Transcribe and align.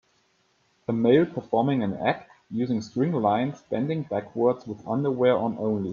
A 0.87 0.91
male 0.93 1.27
performing 1.27 1.83
an 1.83 1.93
act 1.93 2.31
using 2.49 2.81
string 2.81 3.11
lines 3.13 3.61
bending 3.69 4.01
backwards 4.01 4.65
with 4.65 4.87
underwear 4.87 5.37
on 5.37 5.59
only. 5.59 5.89